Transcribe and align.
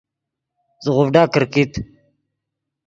زیغوڤڈا 0.83 1.23
کرکیت 1.33 1.71